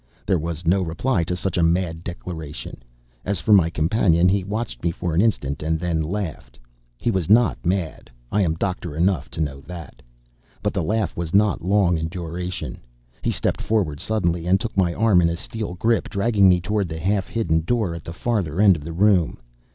[0.25, 2.81] There was no reply to such a mad declaration.
[3.23, 6.57] As for my companion, he watched me for an instant and then laughed.
[6.97, 8.09] He was not mad.
[8.31, 10.01] I am doctor enough to know that.
[10.63, 12.79] But the laugh was not long in duration.
[13.21, 16.89] He stepped forward suddenly and took my arm in a steel grip, dragging me toward
[16.89, 19.37] the half hidden door at the farther end of the room.